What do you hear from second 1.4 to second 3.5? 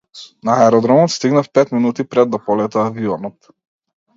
пет минути пред да полета авионот.